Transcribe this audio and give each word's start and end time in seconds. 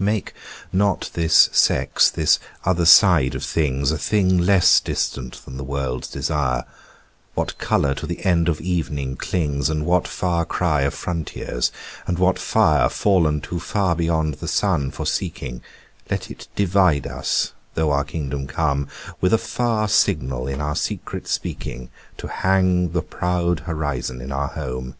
Make 0.00 0.32
not 0.72 1.10
this 1.14 1.48
sex, 1.52 2.10
this 2.10 2.40
other 2.64 2.84
side 2.84 3.36
of 3.36 3.44
things, 3.44 3.92
A 3.92 3.98
thing 3.98 4.36
less 4.36 4.80
distant 4.80 5.34
than 5.44 5.58
the 5.58 5.62
world's 5.62 6.08
desire; 6.08 6.64
What 7.34 7.56
colour 7.58 7.94
to 7.94 8.04
the 8.04 8.24
end 8.26 8.48
of 8.48 8.60
evening 8.60 9.14
clings 9.16 9.70
And 9.70 9.86
what 9.86 10.08
far 10.08 10.44
cry 10.44 10.82
of 10.82 10.92
frontiers 10.92 11.70
and 12.04 12.18
what 12.18 12.36
fire 12.36 12.88
Fallen 12.88 13.40
too 13.40 13.60
far 13.60 13.94
beyond 13.94 14.34
the 14.34 14.48
sun 14.48 14.90
for 14.90 15.06
seeking, 15.06 15.62
Let 16.10 16.32
it 16.32 16.48
divide 16.56 17.06
us 17.06 17.52
though 17.74 17.92
our 17.92 18.02
kingdom 18.02 18.48
come; 18.48 18.88
With 19.20 19.32
a 19.32 19.38
far 19.38 19.86
signal 19.86 20.48
in 20.48 20.60
our 20.60 20.74
secret 20.74 21.28
speaking 21.28 21.90
To 22.16 22.26
hang 22.26 22.90
the 22.90 23.02
proud 23.02 23.60
horizon 23.60 24.20
in 24.20 24.32
our 24.32 24.48
home. 24.48 24.96